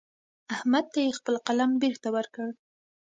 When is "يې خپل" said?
1.05-1.35